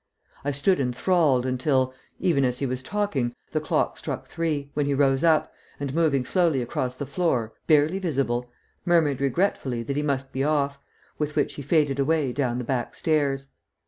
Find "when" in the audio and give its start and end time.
4.73-4.87